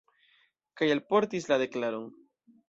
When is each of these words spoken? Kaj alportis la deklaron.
Kaj 0.81 0.89
alportis 0.93 1.47
la 1.53 1.61
deklaron. 1.65 2.09